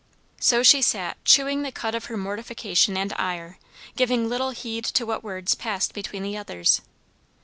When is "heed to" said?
4.49-5.05